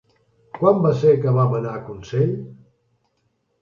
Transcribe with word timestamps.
Quan 0.59 0.79
va 0.85 0.93
ser 1.03 1.13
que 1.27 1.35
vam 1.37 1.55
anar 1.61 1.77
a 1.77 1.85
Consell? 1.93 2.37